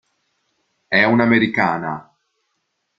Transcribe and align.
È 0.87 1.03
un'americana. 1.03 2.11